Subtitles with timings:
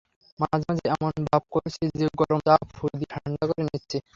[0.39, 3.97] মাঝে-মাঝে এমন ভাব করছি যে গরম চা ফুঁ দিয়ে ঠাণ্ডা করে নিচ্ছি।